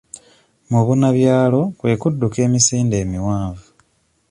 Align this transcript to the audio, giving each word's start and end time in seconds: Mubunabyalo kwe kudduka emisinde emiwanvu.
Mubunabyalo 0.69 1.61
kwe 1.77 1.93
kudduka 2.01 2.37
emisinde 2.45 2.95
emiwanvu. 3.03 3.65